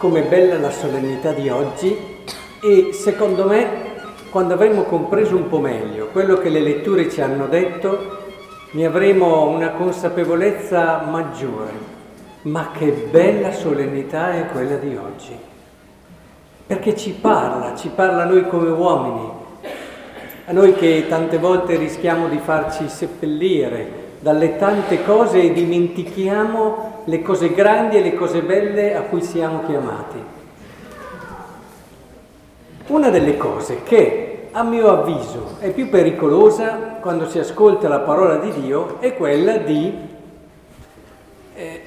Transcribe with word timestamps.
com'è 0.00 0.22
bella 0.22 0.56
la 0.56 0.70
solennità 0.70 1.32
di 1.32 1.50
oggi 1.50 1.94
e 2.62 2.94
secondo 2.94 3.44
me 3.44 3.88
quando 4.30 4.54
avremo 4.54 4.84
compreso 4.84 5.36
un 5.36 5.46
po' 5.46 5.58
meglio 5.58 6.06
quello 6.06 6.38
che 6.38 6.48
le 6.48 6.60
letture 6.60 7.10
ci 7.10 7.20
hanno 7.20 7.46
detto, 7.48 8.16
ne 8.70 8.86
avremo 8.86 9.48
una 9.48 9.72
consapevolezza 9.72 11.02
maggiore. 11.02 11.98
Ma 12.42 12.70
che 12.72 13.08
bella 13.10 13.52
solennità 13.52 14.32
è 14.32 14.46
quella 14.46 14.76
di 14.76 14.96
oggi. 14.96 15.36
Perché 16.66 16.96
ci 16.96 17.10
parla, 17.10 17.76
ci 17.76 17.88
parla 17.88 18.22
a 18.22 18.26
noi 18.26 18.48
come 18.48 18.70
uomini, 18.70 19.30
a 20.46 20.52
noi 20.52 20.72
che 20.76 21.04
tante 21.10 21.36
volte 21.36 21.76
rischiamo 21.76 22.26
di 22.28 22.38
farci 22.38 22.88
seppellire 22.88 23.99
dalle 24.20 24.58
tante 24.58 25.02
cose 25.02 25.42
e 25.42 25.52
dimentichiamo 25.52 27.02
le 27.04 27.22
cose 27.22 27.52
grandi 27.52 27.96
e 27.96 28.02
le 28.02 28.14
cose 28.14 28.42
belle 28.42 28.94
a 28.94 29.02
cui 29.02 29.22
siamo 29.22 29.64
chiamati. 29.66 30.22
Una 32.88 33.08
delle 33.08 33.36
cose 33.36 33.82
che 33.82 34.48
a 34.52 34.62
mio 34.62 34.88
avviso 34.88 35.56
è 35.60 35.70
più 35.70 35.88
pericolosa 35.88 36.98
quando 37.00 37.28
si 37.28 37.38
ascolta 37.38 37.88
la 37.88 38.00
parola 38.00 38.36
di 38.36 38.52
Dio 38.60 39.00
è 39.00 39.14
quella 39.16 39.56
di, 39.56 39.96
eh, 41.54 41.82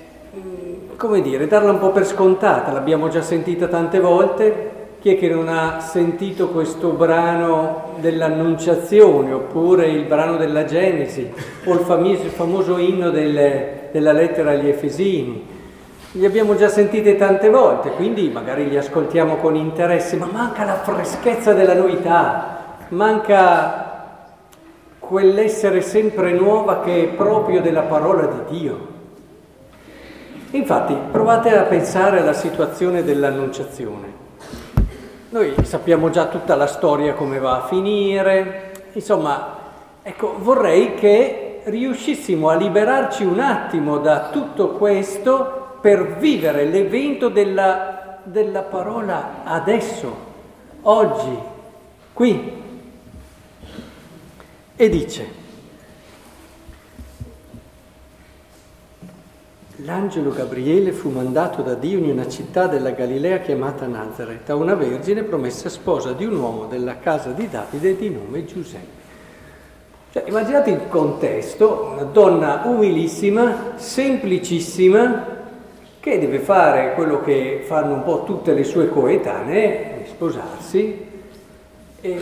come 0.97 1.21
dire, 1.21 1.45
darla 1.45 1.71
un 1.71 1.79
po' 1.79 1.91
per 1.91 2.05
scontata, 2.05 2.71
l'abbiamo 2.71 3.09
già 3.09 3.21
sentita 3.21 3.67
tante 3.67 3.99
volte, 3.99 4.71
chi 5.03 5.16
è 5.16 5.17
che 5.17 5.27
non 5.27 5.49
ha 5.49 5.81
sentito 5.81 6.48
questo 6.48 6.91
brano 6.91 7.95
dell'Annunciazione 7.98 9.34
oppure 9.34 9.87
il 9.87 10.05
brano 10.05 10.37
della 10.37 10.63
Genesi 10.63 11.29
o 11.65 11.73
il 11.73 11.82
famoso, 11.82 12.23
il 12.23 12.29
famoso 12.29 12.77
inno 12.77 13.09
delle, 13.09 13.90
della 13.91 14.13
lettera 14.13 14.51
agli 14.51 14.70
Efesini? 14.70 15.46
Li 16.13 16.26
abbiamo 16.26 16.55
già 16.55 16.70
sentite 16.70 17.18
tante 17.18 17.49
volte, 17.49 17.90
quindi 17.90 18.29
magari 18.29 18.70
li 18.70 18.77
ascoltiamo 18.77 19.35
con 19.35 19.57
interesse, 19.57 20.15
ma 20.15 20.29
manca 20.31 20.63
la 20.63 20.77
freschezza 20.77 21.51
della 21.51 21.76
novità, 21.76 22.77
manca 22.87 24.05
quell'essere 24.99 25.81
sempre 25.81 26.31
nuova 26.31 26.79
che 26.79 27.04
è 27.04 27.07
proprio 27.07 27.59
della 27.59 27.81
parola 27.81 28.26
di 28.26 28.57
Dio. 28.57 28.87
Infatti, 30.51 30.96
provate 31.12 31.57
a 31.57 31.63
pensare 31.63 32.21
alla 32.21 32.31
situazione 32.31 33.04
dell'Annunciazione. 33.04 34.23
Noi 35.34 35.55
sappiamo 35.63 36.12
già 36.12 36.27
tutta 36.27 36.53
la 36.53 36.67
storia 36.67 37.15
come 37.15 37.39
va 37.39 37.63
a 37.63 37.65
finire, 37.65 38.89
insomma, 38.93 39.57
ecco, 40.03 40.35
vorrei 40.37 40.93
che 40.93 41.62
riuscissimo 41.63 42.49
a 42.49 42.55
liberarci 42.55 43.23
un 43.23 43.40
attimo 43.40 43.98
da 43.98 44.29
tutto 44.29 44.73
questo 44.73 45.77
per 45.81 46.17
vivere 46.17 46.65
l'evento 46.65 47.29
della, 47.29 48.20
della 48.21 48.62
parola 48.62 49.41
adesso, 49.43 50.15
oggi, 50.84 51.35
qui. 52.13 52.63
E 54.75 54.90
dice, 54.90 55.27
L'angelo 59.85 60.31
Gabriele 60.31 60.93
fu 60.93 61.09
mandato 61.09 61.62
da 61.62 61.73
Dio 61.73 61.98
in 61.98 62.09
una 62.09 62.29
città 62.29 62.67
della 62.67 62.91
Galilea 62.91 63.39
chiamata 63.39 63.85
Nazareth 63.85 64.50
a 64.50 64.56
una 64.56 64.75
vergine 64.75 65.23
promessa 65.23 65.67
sposa 65.67 66.13
di 66.13 66.23
un 66.23 66.38
uomo 66.38 66.67
della 66.67 67.00
casa 67.00 67.31
di 67.31 67.50
Davide 67.50 67.97
di 67.97 68.09
nome 68.09 68.45
Giuseppe. 68.45 69.01
Cioè, 70.13 70.23
immaginate 70.28 70.69
il 70.69 70.88
contesto, 70.88 71.95
una 71.95 72.03
donna 72.03 72.62
umilissima, 72.63 73.74
semplicissima, 73.75 75.41
che 76.00 76.18
deve 76.18 76.40
fare 76.40 76.94
quello 76.94 77.22
che 77.22 77.66
fanno 77.66 77.96
un 77.96 78.03
po' 78.03 78.24
tutte 78.24 78.53
le 78.53 78.63
sue 78.63 78.88
coetanee, 78.88 80.06
sposarsi, 80.08 81.08
e 82.00 82.22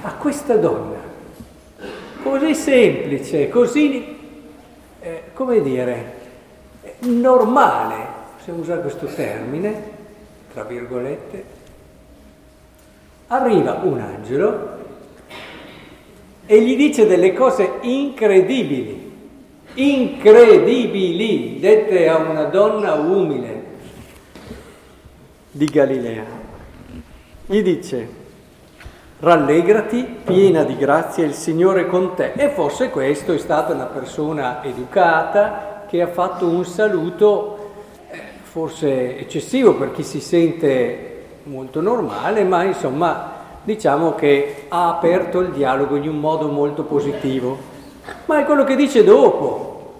a 0.00 0.14
questa 0.14 0.56
donna, 0.56 0.96
così 2.22 2.54
semplice, 2.54 3.50
così 3.50 4.16
eh, 5.00 5.22
come 5.32 5.62
dire, 5.62 6.14
normale, 7.00 7.94
possiamo 8.36 8.60
usare 8.60 8.80
questo 8.80 9.06
termine, 9.06 9.96
tra 10.52 10.64
virgolette, 10.64 11.44
arriva 13.28 13.80
un 13.82 14.00
angelo 14.00 14.76
e 16.46 16.62
gli 16.62 16.76
dice 16.76 17.06
delle 17.06 17.34
cose 17.34 17.78
incredibili, 17.82 19.12
incredibili, 19.74 21.60
dette 21.60 22.08
a 22.08 22.16
una 22.16 22.44
donna 22.44 22.94
umile 22.94 23.62
di 25.50 25.66
Galilea. 25.66 26.24
Gli 27.46 27.62
dice, 27.62 28.08
Rallegrati, 29.20 30.04
piena 30.22 30.62
di 30.62 30.76
grazia, 30.76 31.24
il 31.24 31.34
Signore 31.34 31.88
con 31.88 32.14
te. 32.14 32.34
E 32.34 32.50
forse 32.50 32.90
questo 32.90 33.32
è 33.32 33.38
stata 33.38 33.72
una 33.72 33.86
persona 33.86 34.62
educata 34.62 35.86
che 35.88 36.00
ha 36.00 36.06
fatto 36.06 36.46
un 36.46 36.64
saluto 36.64 37.72
eh, 38.10 38.20
forse 38.42 39.18
eccessivo 39.18 39.74
per 39.74 39.90
chi 39.90 40.04
si 40.04 40.20
sente 40.20 41.24
molto 41.44 41.80
normale, 41.80 42.44
ma 42.44 42.62
insomma 42.62 43.32
diciamo 43.64 44.14
che 44.14 44.66
ha 44.68 44.88
aperto 44.88 45.40
il 45.40 45.50
dialogo 45.50 45.96
in 45.96 46.08
un 46.08 46.20
modo 46.20 46.46
molto 46.46 46.84
positivo. 46.84 47.58
Ma 48.26 48.38
è 48.38 48.44
quello 48.44 48.62
che 48.62 48.76
dice 48.76 49.02
dopo. 49.02 49.94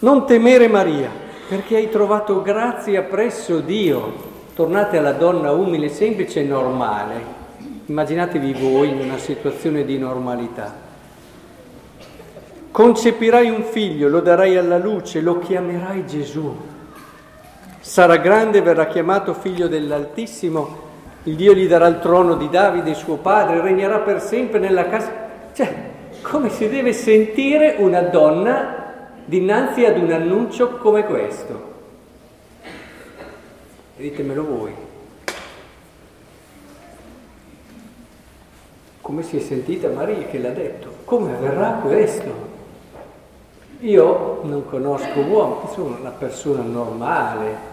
Non 0.00 0.26
temere 0.26 0.66
Maria, 0.66 1.10
perché 1.48 1.76
hai 1.76 1.88
trovato 1.88 2.42
grazia 2.42 3.02
presso 3.02 3.60
Dio. 3.60 4.32
Tornate 4.54 4.98
alla 4.98 5.10
donna 5.10 5.50
umile, 5.50 5.88
semplice 5.88 6.38
e 6.38 6.44
normale. 6.44 7.42
Immaginatevi 7.86 8.52
voi 8.52 8.90
in 8.90 9.00
una 9.00 9.18
situazione 9.18 9.84
di 9.84 9.98
normalità. 9.98 10.72
Concepirai 12.70 13.50
un 13.50 13.64
figlio, 13.64 14.08
lo 14.08 14.20
darai 14.20 14.56
alla 14.56 14.78
luce, 14.78 15.20
lo 15.20 15.40
chiamerai 15.40 16.06
Gesù. 16.06 16.54
Sarà 17.80 18.16
grande, 18.18 18.62
verrà 18.62 18.86
chiamato 18.86 19.34
figlio 19.34 19.66
dell'Altissimo. 19.66 20.82
Il 21.24 21.34
Dio 21.34 21.52
gli 21.52 21.66
darà 21.66 21.88
il 21.88 21.98
trono 21.98 22.36
di 22.36 22.48
Davide, 22.48 22.94
suo 22.94 23.16
padre, 23.16 23.60
regnerà 23.60 23.98
per 23.98 24.20
sempre 24.20 24.60
nella 24.60 24.88
casa. 24.88 25.10
Cioè, 25.52 25.74
come 26.22 26.48
si 26.48 26.68
deve 26.68 26.92
sentire 26.92 27.74
una 27.78 28.02
donna 28.02 29.02
dinanzi 29.24 29.84
ad 29.84 29.98
un 29.98 30.12
annuncio 30.12 30.76
come 30.76 31.04
questo? 31.04 31.73
Ditemelo 33.96 34.44
voi. 34.44 34.72
Come 39.00 39.22
si 39.22 39.36
è 39.36 39.40
sentita 39.40 39.88
Maria 39.88 40.26
che 40.26 40.38
l'ha 40.38 40.50
detto? 40.50 40.90
Come 41.04 41.32
avverrà 41.32 41.78
questo? 41.80 42.52
Io 43.80 44.40
non 44.42 44.64
conosco 44.66 45.20
uomo, 45.20 45.70
sono 45.72 45.96
una 46.00 46.10
persona 46.10 46.62
normale, 46.62 47.72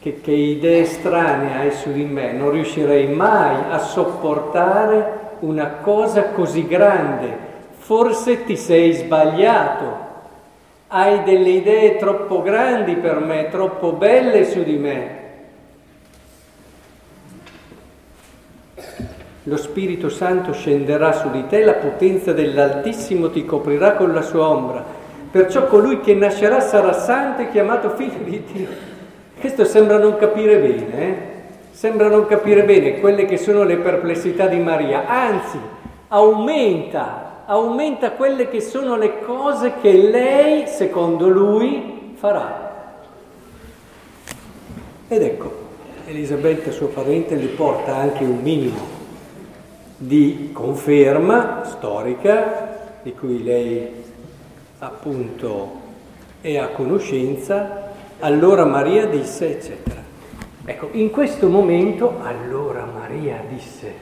che, 0.00 0.20
che 0.20 0.32
idee 0.32 0.84
strane 0.84 1.58
hai 1.58 1.70
su 1.70 1.92
di 1.92 2.04
me, 2.04 2.32
non 2.32 2.50
riuscirei 2.50 3.06
mai 3.06 3.70
a 3.70 3.78
sopportare 3.78 5.36
una 5.40 5.74
cosa 5.74 6.30
così 6.30 6.66
grande. 6.66 7.52
Forse 7.76 8.44
ti 8.44 8.56
sei 8.56 8.92
sbagliato, 8.92 10.03
hai 10.88 11.22
delle 11.22 11.50
idee 11.50 11.96
troppo 11.96 12.42
grandi 12.42 12.94
per 12.96 13.18
me, 13.20 13.48
troppo 13.48 13.92
belle 13.92 14.44
su 14.44 14.62
di 14.62 14.76
me. 14.76 15.22
Lo 19.44 19.56
Spirito 19.56 20.08
Santo 20.08 20.52
scenderà 20.52 21.12
su 21.12 21.30
di 21.30 21.46
te, 21.46 21.64
la 21.64 21.74
potenza 21.74 22.32
dell'Altissimo 22.32 23.30
ti 23.30 23.44
coprirà 23.44 23.92
con 23.92 24.12
la 24.12 24.22
sua 24.22 24.48
ombra. 24.48 24.84
Perciò 25.30 25.66
colui 25.66 26.00
che 26.00 26.14
nascerà 26.14 26.60
sarà 26.60 26.92
santo 26.92 27.42
e 27.42 27.50
chiamato 27.50 27.90
figlio 27.90 28.22
di 28.22 28.42
Dio. 28.50 28.68
Questo 29.38 29.64
sembra 29.64 29.98
non 29.98 30.16
capire 30.16 30.58
bene, 30.58 30.96
eh? 30.96 31.16
Sembra 31.72 32.08
non 32.08 32.24
capire 32.26 32.62
bene 32.62 33.00
quelle 33.00 33.24
che 33.26 33.36
sono 33.36 33.64
le 33.64 33.76
perplessità 33.76 34.46
di 34.46 34.58
Maria, 34.60 35.06
anzi 35.06 35.58
aumenta 36.08 37.33
aumenta 37.46 38.12
quelle 38.12 38.48
che 38.48 38.60
sono 38.60 38.96
le 38.96 39.20
cose 39.20 39.74
che 39.80 39.92
lei, 39.92 40.66
secondo 40.66 41.28
lui, 41.28 42.14
farà. 42.14 43.02
Ed 45.08 45.22
ecco, 45.22 45.52
Elisabetta, 46.06 46.70
suo 46.70 46.88
parente, 46.88 47.34
le 47.34 47.46
porta 47.48 47.96
anche 47.96 48.24
un 48.24 48.40
minimo 48.40 48.92
di 49.96 50.50
conferma 50.52 51.62
storica 51.64 52.98
di 53.02 53.12
cui 53.12 53.42
lei 53.42 54.02
appunto 54.78 55.80
è 56.40 56.56
a 56.56 56.68
conoscenza. 56.68 57.92
Allora 58.20 58.64
Maria 58.64 59.06
disse, 59.06 59.58
eccetera. 59.58 60.02
Ecco, 60.64 60.88
in 60.92 61.10
questo 61.10 61.48
momento, 61.48 62.20
allora 62.22 62.86
Maria 62.86 63.42
disse, 63.48 63.92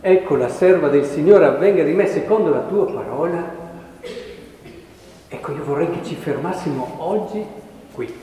Ecco 0.00 0.36
la 0.36 0.48
serva 0.48 0.88
del 0.88 1.04
Signore 1.04 1.44
avvenga 1.44 1.82
di 1.82 1.92
me 1.92 2.06
secondo 2.06 2.50
la 2.50 2.60
tua 2.60 2.86
parola. 2.86 3.66
Ecco, 5.28 5.52
io 5.52 5.64
vorrei 5.64 5.90
che 5.90 6.04
ci 6.04 6.14
fermassimo 6.14 6.94
oggi 6.98 7.44
qui. 7.92 8.14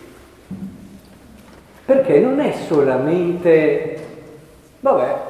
Perché 1.86 2.20
non 2.20 2.40
è 2.40 2.54
solamente, 2.68 4.08
vabbè, 4.80 5.22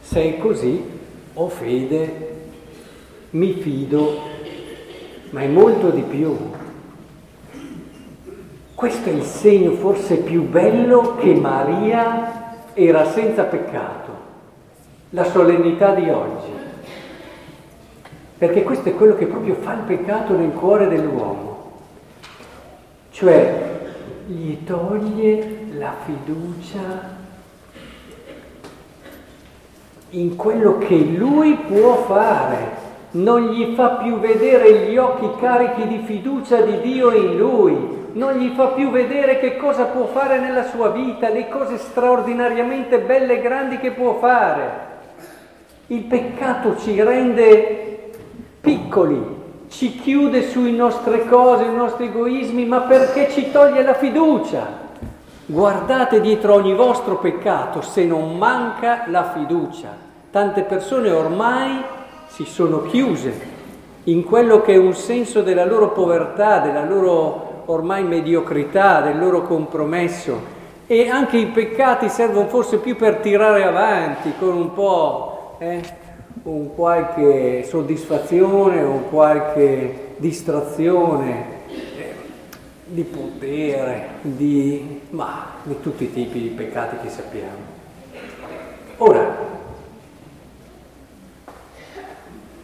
sei 0.00 0.38
così, 0.38 0.82
ho 1.34 1.48
fede, 1.48 2.32
mi 3.30 3.52
fido, 3.54 4.20
ma 5.30 5.40
è 5.40 5.48
molto 5.48 5.90
di 5.90 6.02
più. 6.02 6.36
Questo 8.74 9.08
è 9.08 9.12
il 9.12 9.24
segno 9.24 9.72
forse 9.72 10.18
più 10.18 10.42
bello 10.42 11.16
che 11.16 11.34
Maria 11.34 12.43
era 12.74 13.10
senza 13.10 13.44
peccato, 13.44 14.12
la 15.10 15.24
solennità 15.24 15.94
di 15.94 16.10
oggi. 16.10 16.52
Perché 18.36 18.62
questo 18.62 18.88
è 18.90 18.94
quello 18.94 19.14
che 19.14 19.26
proprio 19.26 19.54
fa 19.54 19.74
il 19.74 19.82
peccato 19.86 20.36
nel 20.36 20.52
cuore 20.52 20.88
dell'uomo. 20.88 21.52
Cioè 23.10 23.72
gli 24.26 24.64
toglie 24.64 25.66
la 25.78 25.94
fiducia 26.04 27.12
in 30.10 30.36
quello 30.36 30.78
che 30.78 30.96
lui 30.96 31.54
può 31.56 32.04
fare, 32.04 32.82
non 33.12 33.50
gli 33.50 33.74
fa 33.74 33.96
più 33.96 34.18
vedere 34.18 34.88
gli 34.88 34.96
occhi 34.96 35.40
carichi 35.40 35.86
di 35.86 36.02
fiducia 36.04 36.60
di 36.60 36.80
Dio 36.80 37.10
in 37.12 37.36
lui, 37.36 37.93
non 38.14 38.34
gli 38.34 38.52
fa 38.54 38.68
più 38.68 38.90
vedere 38.90 39.38
che 39.38 39.56
cosa 39.56 39.84
può 39.84 40.06
fare 40.06 40.38
nella 40.38 40.64
sua 40.64 40.90
vita, 40.90 41.28
le 41.28 41.48
cose 41.48 41.78
straordinariamente 41.78 42.98
belle 42.98 43.38
e 43.38 43.40
grandi 43.40 43.78
che 43.78 43.90
può 43.90 44.18
fare. 44.18 44.92
Il 45.88 46.02
peccato 46.02 46.76
ci 46.78 47.00
rende 47.02 48.10
piccoli, 48.60 49.20
ci 49.68 49.96
chiude 49.96 50.48
sulle 50.48 50.70
nostre 50.70 51.26
cose, 51.26 51.64
i 51.64 51.74
nostri 51.74 52.06
egoismi, 52.06 52.64
ma 52.64 52.82
perché 52.82 53.30
ci 53.30 53.50
toglie 53.50 53.82
la 53.82 53.94
fiducia. 53.94 54.82
Guardate 55.46 56.20
dietro 56.20 56.54
ogni 56.54 56.74
vostro 56.74 57.18
peccato 57.18 57.82
se 57.82 58.04
non 58.04 58.38
manca 58.38 59.04
la 59.08 59.24
fiducia. 59.34 59.88
Tante 60.30 60.62
persone 60.62 61.10
ormai 61.10 61.82
si 62.28 62.44
sono 62.44 62.82
chiuse 62.82 63.52
in 64.04 64.24
quello 64.24 64.60
che 64.62 64.74
è 64.74 64.78
un 64.78 64.94
senso 64.94 65.42
della 65.42 65.64
loro 65.64 65.90
povertà, 65.90 66.60
della 66.60 66.84
loro 66.84 67.53
ormai 67.66 68.04
mediocrità, 68.04 69.00
del 69.00 69.18
loro 69.18 69.42
compromesso. 69.42 70.52
E 70.86 71.08
anche 71.08 71.38
i 71.38 71.46
peccati 71.46 72.08
servono 72.08 72.48
forse 72.48 72.78
più 72.78 72.96
per 72.96 73.16
tirare 73.16 73.64
avanti 73.64 74.32
con 74.38 74.54
un 74.54 74.72
po'... 74.72 75.56
Eh, 75.58 76.02
un 76.44 76.74
qualche 76.74 77.64
soddisfazione, 77.64 78.82
un 78.82 79.08
qualche 79.08 80.14
distrazione 80.18 81.66
eh, 81.68 82.14
di 82.84 83.02
potere, 83.02 84.08
di, 84.20 85.00
ma, 85.10 85.52
di 85.62 85.80
tutti 85.80 86.04
i 86.04 86.12
tipi 86.12 86.40
di 86.40 86.48
peccati 86.48 86.96
che 87.02 87.08
sappiamo. 87.08 87.72
Ora, 88.98 89.52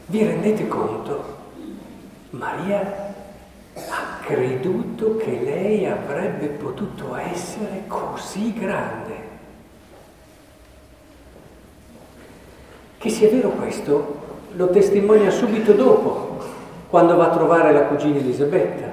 vi 0.07 0.23
rendete 0.23 0.69
conto? 0.69 1.39
Maria 2.31 3.15
ha 3.75 4.19
creduto 4.23 5.17
che 5.17 5.41
lei 5.43 5.87
avrebbe 5.87 6.47
potuto 6.47 7.15
essere 7.17 7.85
così 7.87 8.53
grande. 8.53 9.29
Che 12.99 13.09
sia 13.09 13.31
vero 13.31 13.51
questo 13.51 14.19
lo 14.53 14.69
testimonia 14.69 15.31
subito 15.31 15.73
dopo, 15.73 16.39
quando 16.89 17.17
va 17.17 17.27
a 17.27 17.31
trovare 17.31 17.73
la 17.73 17.83
cugina 17.83 18.19
Elisabetta, 18.19 18.89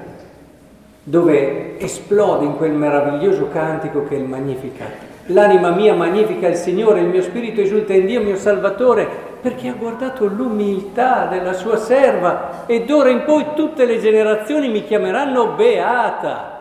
dove 1.03 1.79
esplode 1.79 2.45
in 2.45 2.55
quel 2.55 2.73
meraviglioso 2.73 3.47
cantico 3.49 4.03
che 4.03 4.15
è 4.15 4.19
il 4.19 4.25
Magnificat. 4.25 5.05
L'anima 5.27 5.71
mia 5.71 5.93
magnifica 5.93 6.47
il 6.47 6.55
Signore, 6.55 7.01
il 7.01 7.07
mio 7.07 7.21
spirito 7.21 7.59
esulta 7.59 7.93
in 7.93 8.05
Dio, 8.05 8.21
mio 8.21 8.37
Salvatore, 8.37 9.26
perché 9.41 9.69
ha 9.69 9.73
guardato 9.73 10.25
l'umiltà 10.25 11.25
della 11.25 11.53
sua 11.53 11.77
serva 11.77 12.65
e 12.65 12.83
d'ora 12.85 13.09
in 13.09 13.23
poi 13.23 13.45
tutte 13.55 13.85
le 13.85 13.99
generazioni 13.99 14.69
mi 14.69 14.83
chiameranno 14.83 15.49
beata. 15.49 16.55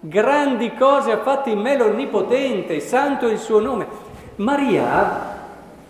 Grandi 0.00 0.74
cose 0.74 1.12
ha 1.12 1.18
fatto 1.18 1.48
in 1.48 1.60
me 1.60 1.76
l'Onnipotente, 1.76 2.80
santo 2.80 3.28
è 3.28 3.32
il 3.32 3.38
suo 3.38 3.60
nome. 3.60 3.86
Maria 4.36 5.30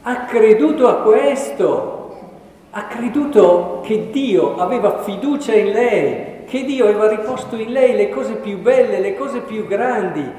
ha 0.02 0.16
creduto 0.24 0.88
a 0.88 0.96
questo, 0.96 2.18
ha 2.70 2.86
creduto 2.86 3.80
che 3.84 4.10
Dio 4.10 4.56
aveva 4.56 4.98
fiducia 4.98 5.54
in 5.54 5.70
lei, 5.70 6.44
che 6.46 6.64
Dio 6.64 6.84
aveva 6.84 7.08
riposto 7.08 7.56
in 7.56 7.70
lei 7.70 7.94
le 7.94 8.08
cose 8.10 8.34
più 8.34 8.58
belle, 8.58 8.98
le 8.98 9.14
cose 9.16 9.40
più 9.40 9.66
grandi. 9.66 10.30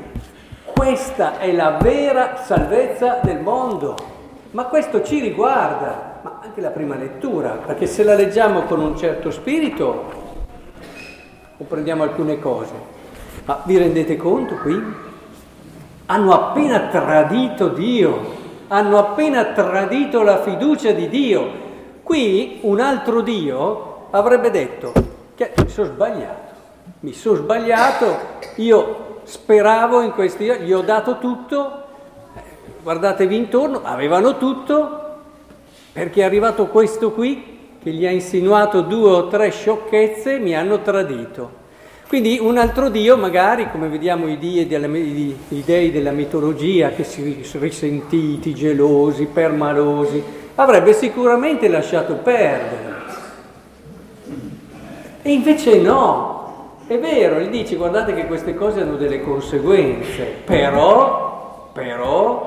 Questa 0.65 1.39
è 1.39 1.51
la 1.51 1.77
vera 1.79 2.35
salvezza 2.37 3.19
del 3.23 3.39
mondo, 3.39 3.95
ma 4.53 4.65
questo 4.65 5.01
ci 5.01 5.19
riguarda, 5.19 6.19
ma 6.21 6.39
anche 6.43 6.61
la 6.61 6.69
prima 6.69 6.95
lettura, 6.95 7.59
perché 7.65 7.87
se 7.87 8.03
la 8.03 8.13
leggiamo 8.13 8.63
con 8.63 8.79
un 8.79 8.95
certo 8.95 9.31
spirito 9.31 10.21
comprendiamo 11.57 12.03
alcune 12.03 12.39
cose. 12.39 12.73
Ma 13.45 13.61
vi 13.65 13.77
rendete 13.77 14.15
conto 14.15 14.55
qui? 14.57 14.81
Hanno 16.05 16.33
appena 16.33 16.87
tradito 16.91 17.69
Dio, 17.69 18.41
hanno 18.67 18.99
appena 18.99 19.45
tradito 19.53 20.21
la 20.21 20.41
fiducia 20.41 20.91
di 20.91 21.09
Dio. 21.09 21.61
Qui 22.03 22.59
un 22.61 22.79
altro 22.79 23.21
Dio 23.21 24.07
avrebbe 24.11 24.51
detto 24.51 24.93
che 25.35 25.51
mi 25.57 25.69
sono 25.69 25.87
sbagliato, 25.87 26.51
mi 26.99 27.13
sono 27.13 27.35
sbagliato, 27.37 28.17
io 28.57 29.21
speravo 29.23 30.01
in 30.01 30.11
questi, 30.11 30.45
gli 30.45 30.73
ho 30.73 30.81
dato 30.81 31.17
tutto, 31.17 31.82
guardatevi 32.83 33.35
intorno, 33.35 33.81
avevano 33.83 34.37
tutto, 34.37 34.99
perché 35.93 36.21
è 36.21 36.25
arrivato 36.25 36.67
questo 36.67 37.11
qui 37.11 37.51
che 37.81 37.91
gli 37.91 38.05
ha 38.05 38.11
insinuato 38.11 38.81
due 38.81 39.09
o 39.09 39.27
tre 39.27 39.49
sciocchezze, 39.49 40.37
mi 40.37 40.55
hanno 40.55 40.81
tradito. 40.81 41.61
Quindi 42.07 42.37
un 42.39 42.57
altro 42.57 42.89
dio, 42.89 43.17
magari, 43.17 43.71
come 43.71 43.87
vediamo 43.87 44.27
i 44.27 44.37
della, 44.67 44.85
i, 44.85 45.35
i 45.47 45.63
dei 45.65 45.91
della 45.91 46.11
mitologia, 46.11 46.89
che 46.89 47.03
si 47.03 47.43
risentiti, 47.53 48.53
gelosi, 48.53 49.25
permalosi, 49.25 50.23
avrebbe 50.55 50.93
sicuramente 50.93 51.67
lasciato 51.67 52.15
perdere. 52.15 52.91
E 55.23 55.31
invece 55.31 55.79
no, 55.79 56.79
è 56.85 56.99
vero, 56.99 57.39
gli 57.39 57.47
dice 57.47 57.77
guardate 57.77 58.13
che 58.13 58.25
queste 58.27 58.53
cose 58.53 58.81
hanno 58.81 58.97
delle 58.97 59.21
conseguenze, 59.21 60.23
però, 60.45 61.69
però 61.73 62.42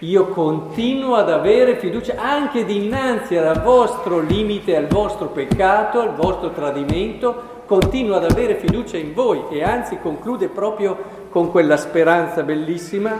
io 0.00 0.26
continuo 0.26 1.14
ad 1.14 1.30
avere 1.30 1.76
fiducia 1.76 2.16
anche 2.18 2.66
dinanzi 2.66 3.36
al 3.36 3.62
vostro 3.62 4.18
limite, 4.18 4.76
al 4.76 4.88
vostro 4.88 5.28
peccato, 5.28 6.00
al 6.00 6.14
vostro 6.14 6.50
tradimento, 6.50 7.62
continua 7.64 8.18
ad 8.18 8.24
avere 8.24 8.56
fiducia 8.56 8.98
in 8.98 9.14
voi 9.14 9.44
e 9.50 9.62
anzi 9.62 9.98
conclude 9.98 10.48
proprio 10.48 11.24
con 11.30 11.50
quella 11.50 11.78
speranza 11.78 12.42
bellissima, 12.42 13.18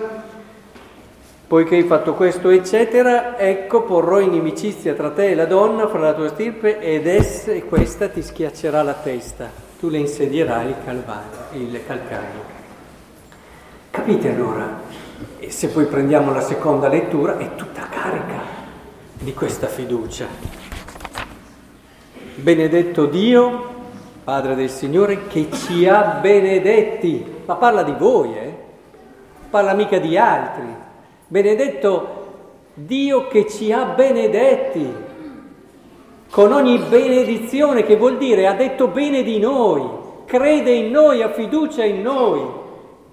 poiché 1.47 1.76
hai 1.76 1.85
fatto 1.85 2.12
questo 2.12 2.50
eccetera, 2.50 3.38
ecco 3.38 3.83
porrò 3.83 4.21
inimicizia 4.21 4.92
tra 4.92 5.11
te 5.11 5.30
e 5.30 5.35
la 5.35 5.47
donna, 5.47 5.88
fra 5.88 6.00
la 6.00 6.12
tua 6.12 6.28
stirpe, 6.28 6.78
ed 6.78 7.06
essa 7.06 7.52
e 7.52 7.64
questa 7.64 8.09
ti 8.09 8.21
schiaccerà 8.21 8.83
la 8.83 8.95
testa, 8.95 9.50
tu 9.78 9.88
le 9.88 9.99
insedierai 9.99 10.68
il, 10.68 10.76
calvario, 10.85 11.38
il 11.52 11.80
calcario. 11.87 12.54
Capite 13.90 14.28
allora? 14.28 14.86
E 15.38 15.50
se 15.50 15.68
poi 15.68 15.87
prendiamo 15.87 16.32
la 16.32 16.40
seconda 16.40 16.88
lettura, 16.88 17.38
è 17.38 17.54
tutta 17.54 17.88
carica 17.88 18.40
di 19.14 19.32
questa 19.32 19.66
fiducia. 19.66 20.26
Benedetto 22.35 23.06
Dio 23.06 23.75
Padre 24.25 24.56
del 24.56 24.70
Signore, 24.70 25.28
che 25.28 25.49
ci 25.52 25.87
ha 25.87 26.18
benedetti. 26.20 27.42
Ma 27.44 27.54
parla 27.54 27.85
di 27.85 27.94
voi, 27.96 28.35
eh? 28.37 28.54
Parla 29.49 29.73
mica 29.73 29.99
di 29.99 30.18
altri. 30.18 30.66
Benedetto 31.28 32.25
Dio 32.75 33.28
che 33.28 33.49
ci 33.49 33.73
ha 33.73 33.85
benedetti 33.85 35.04
con 36.28 36.52
ogni 36.52 36.78
benedizione, 36.78 37.85
che 37.85 37.96
vuol 37.96 38.18
dire 38.18 38.46
ha 38.46 38.54
detto 38.54 38.88
bene 38.88 39.23
di 39.23 39.38
noi, 39.38 39.88
crede 40.25 40.73
in 40.73 40.90
noi, 40.90 41.23
ha 41.23 41.30
fiducia 41.30 41.85
in 41.85 42.02
noi. 42.02 42.40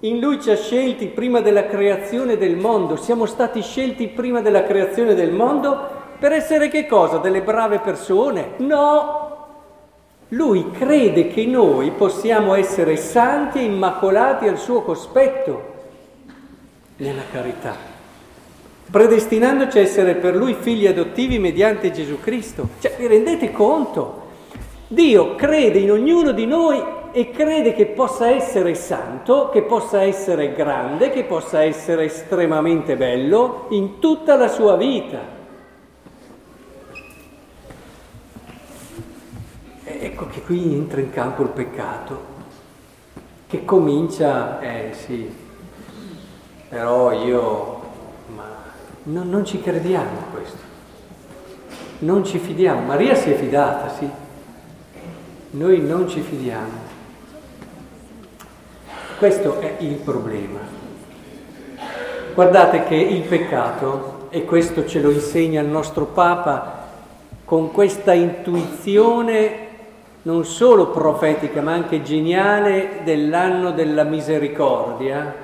In 0.04 0.18
Lui 0.20 0.38
ci 0.38 0.50
ha 0.50 0.56
scelti 0.56 1.06
prima 1.06 1.40
della 1.40 1.66
creazione 1.66 2.36
del 2.36 2.56
mondo. 2.56 2.96
Siamo 2.96 3.24
stati 3.24 3.62
scelti 3.62 4.08
prima 4.08 4.42
della 4.42 4.62
creazione 4.64 5.14
del 5.14 5.32
mondo 5.32 6.02
per 6.18 6.32
essere 6.32 6.68
che 6.68 6.86
cosa? 6.86 7.16
Delle 7.16 7.40
brave 7.40 7.78
persone? 7.78 8.50
No, 8.58 9.46
lui 10.28 10.70
crede 10.72 11.28
che 11.28 11.46
noi 11.46 11.90
possiamo 11.92 12.54
essere 12.54 12.96
santi 12.96 13.60
e 13.60 13.64
immacolati 13.64 14.46
al 14.46 14.58
suo 14.58 14.82
cospetto 14.82 15.72
nella 16.96 17.22
carità, 17.32 17.74
predestinandoci 18.90 19.78
a 19.78 19.82
essere 19.82 20.16
per 20.16 20.36
lui 20.36 20.52
figli 20.52 20.86
adottivi 20.86 21.38
mediante 21.38 21.90
Gesù 21.90 22.20
Cristo. 22.20 22.68
Cioè, 22.78 22.94
vi 22.98 23.06
rendete 23.06 23.50
conto? 23.52 24.22
Dio 24.86 25.34
crede 25.34 25.78
in 25.78 25.90
ognuno 25.90 26.32
di 26.32 26.44
noi 26.44 27.02
e 27.16 27.30
crede 27.30 27.74
che 27.74 27.86
possa 27.86 28.28
essere 28.28 28.74
santo, 28.74 29.48
che 29.50 29.62
possa 29.62 30.02
essere 30.02 30.52
grande, 30.52 31.10
che 31.10 31.22
possa 31.22 31.62
essere 31.62 32.06
estremamente 32.06 32.96
bello 32.96 33.66
in 33.68 34.00
tutta 34.00 34.34
la 34.34 34.48
sua 34.48 34.74
vita. 34.74 35.20
Ecco 39.84 40.26
che 40.26 40.42
qui 40.42 40.74
entra 40.74 41.00
in 41.00 41.10
campo 41.10 41.42
il 41.42 41.50
peccato, 41.50 42.18
che 43.46 43.64
comincia, 43.64 44.58
eh 44.58 44.90
sì, 44.92 45.32
però 46.68 47.12
io, 47.12 47.80
ma 48.34 48.50
no, 49.04 49.22
non 49.22 49.44
ci 49.44 49.60
crediamo 49.60 50.18
a 50.18 50.32
questo, 50.32 50.58
non 52.00 52.24
ci 52.24 52.38
fidiamo. 52.38 52.80
Maria 52.80 53.14
si 53.14 53.30
è 53.30 53.36
fidata, 53.36 53.88
sì, 53.90 54.10
noi 55.50 55.80
non 55.80 56.08
ci 56.08 56.20
fidiamo. 56.20 56.82
Questo 59.24 59.58
è 59.58 59.76
il 59.78 59.94
problema. 59.94 60.58
Guardate 62.34 62.84
che 62.84 62.94
il 62.94 63.22
peccato, 63.22 64.26
e 64.28 64.44
questo 64.44 64.84
ce 64.84 65.00
lo 65.00 65.10
insegna 65.10 65.62
il 65.62 65.66
nostro 65.66 66.04
Papa, 66.04 66.88
con 67.46 67.72
questa 67.72 68.12
intuizione 68.12 69.68
non 70.24 70.44
solo 70.44 70.88
profetica 70.88 71.62
ma 71.62 71.72
anche 71.72 72.02
geniale 72.02 73.00
dell'anno 73.02 73.70
della 73.70 74.02
misericordia, 74.02 75.34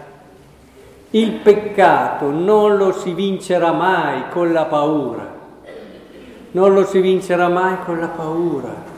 il 1.13 1.33
peccato 1.37 2.29
non 2.29 2.77
lo 2.77 2.93
si 2.93 3.15
vincerà 3.15 3.73
mai 3.73 4.25
con 4.29 4.53
la 4.53 4.67
paura, 4.67 5.27
non 6.51 6.75
lo 6.75 6.85
si 6.85 7.01
vincerà 7.01 7.49
mai 7.49 7.79
con 7.87 7.99
la 7.99 8.09
paura. 8.09 8.89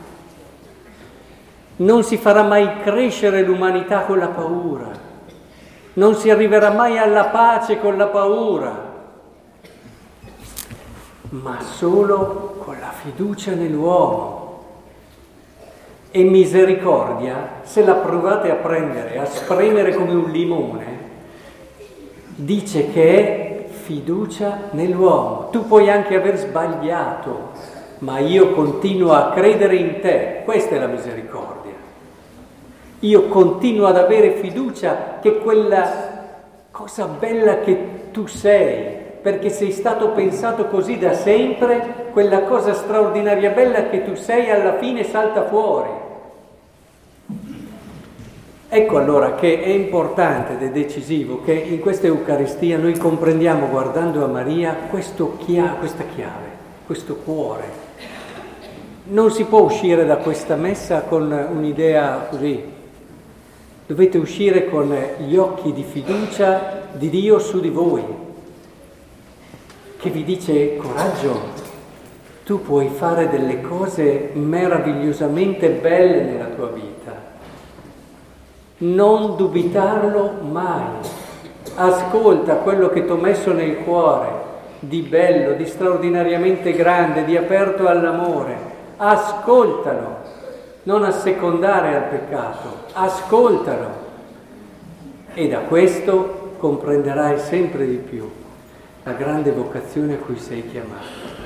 Non 1.75 2.03
si 2.03 2.17
farà 2.17 2.43
mai 2.43 2.81
crescere 2.81 3.41
l'umanità 3.41 4.01
con 4.01 4.19
la 4.19 4.27
paura, 4.27 4.91
non 5.93 6.15
si 6.15 6.29
arriverà 6.29 6.71
mai 6.71 6.97
alla 6.97 7.25
pace 7.25 7.79
con 7.79 7.97
la 7.97 8.07
paura, 8.07 8.91
ma 11.29 11.61
solo 11.61 12.55
con 12.59 12.77
la 12.79 12.91
fiducia 12.91 13.53
nell'uomo. 13.53 14.41
E 16.11 16.23
misericordia, 16.23 17.61
se 17.63 17.83
la 17.83 17.95
provate 17.95 18.51
a 18.51 18.55
prendere, 18.55 19.17
a 19.17 19.25
spremere 19.25 19.95
come 19.95 20.13
un 20.13 20.29
limone, 20.29 20.99
dice 22.35 22.91
che 22.91 23.17
è 23.17 23.67
fiducia 23.67 24.69
nell'uomo. 24.71 25.49
Tu 25.51 25.65
puoi 25.65 25.89
anche 25.89 26.15
aver 26.15 26.37
sbagliato, 26.37 27.49
ma 27.99 28.19
io 28.19 28.51
continuo 28.51 29.13
a 29.13 29.31
credere 29.31 29.75
in 29.75 29.99
te. 30.01 30.41
Questa 30.45 30.75
è 30.75 30.79
la 30.79 30.87
misericordia. 30.87 31.62
Io 33.03 33.27
continuo 33.27 33.87
ad 33.87 33.97
avere 33.97 34.35
fiducia 34.35 35.17
che 35.21 35.39
quella 35.39 36.21
cosa 36.71 37.05
bella 37.05 37.59
che 37.59 38.11
tu 38.11 38.27
sei, 38.27 38.95
perché 39.21 39.49
sei 39.49 39.71
stato 39.71 40.11
pensato 40.11 40.67
così 40.67 40.97
da 40.97 41.13
sempre, 41.13 42.07
quella 42.13 42.43
cosa 42.43 42.73
straordinaria 42.73 43.49
bella 43.49 43.89
che 43.89 44.05
tu 44.05 44.15
sei 44.15 44.49
alla 44.49 44.77
fine 44.77 45.03
salta 45.03 45.45
fuori. 45.47 45.89
Ecco 48.69 48.97
allora 48.97 49.35
che 49.35 49.61
è 49.61 49.67
importante 49.67 50.53
ed 50.53 50.63
è 50.63 50.71
decisivo 50.71 51.41
che 51.43 51.51
in 51.51 51.81
questa 51.81 52.07
Eucaristia 52.07 52.77
noi 52.77 52.97
comprendiamo 52.97 53.67
guardando 53.67 54.23
a 54.23 54.27
Maria 54.27 54.77
chia- 55.39 55.75
questa 55.77 56.05
chiave, 56.15 56.47
questo 56.85 57.17
cuore. 57.17 57.65
Non 59.09 59.29
si 59.29 59.43
può 59.43 59.59
uscire 59.59 60.05
da 60.05 60.15
questa 60.15 60.55
messa 60.55 61.01
con 61.01 61.29
un'idea 61.53 62.27
così 62.29 62.81
Dovete 63.85 64.17
uscire 64.17 64.69
con 64.69 64.97
gli 65.27 65.35
occhi 65.35 65.73
di 65.73 65.83
fiducia 65.83 66.83
di 66.93 67.09
Dio 67.09 67.37
su 67.37 67.59
di 67.59 67.67
voi, 67.67 68.01
che 69.97 70.09
vi 70.09 70.23
dice 70.23 70.77
coraggio, 70.77 71.37
tu 72.45 72.61
puoi 72.61 72.87
fare 72.87 73.27
delle 73.27 73.59
cose 73.59 74.29
meravigliosamente 74.33 75.67
belle 75.69 76.21
nella 76.21 76.45
tua 76.45 76.67
vita. 76.67 77.11
Non 78.77 79.35
dubitarlo 79.35 80.39
mai. 80.49 81.01
Ascolta 81.75 82.55
quello 82.55 82.87
che 82.87 83.03
ti 83.03 83.11
ho 83.11 83.17
messo 83.17 83.51
nel 83.51 83.79
cuore, 83.79 84.29
di 84.79 85.01
bello, 85.01 85.55
di 85.55 85.65
straordinariamente 85.65 86.71
grande, 86.71 87.25
di 87.25 87.35
aperto 87.35 87.87
all'amore. 87.87 88.55
Ascoltalo 88.95 90.21
non 90.83 91.03
assecondare 91.03 91.95
al 91.95 92.03
peccato, 92.09 92.85
ascoltalo 92.93 94.01
e 95.33 95.47
da 95.47 95.59
questo 95.59 96.55
comprenderai 96.57 97.39
sempre 97.39 97.87
di 97.87 97.97
più 97.97 98.29
la 99.03 99.13
grande 99.13 99.51
vocazione 99.51 100.13
a 100.13 100.17
cui 100.17 100.37
sei 100.37 100.69
chiamato. 100.69 101.42